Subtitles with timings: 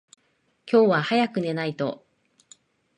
[0.67, 2.03] 今日は早く寝ないと。